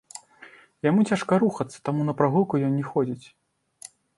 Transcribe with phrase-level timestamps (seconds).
[0.87, 3.25] Яму цяжка рухацца, таму на прагулку ён не ходзіць.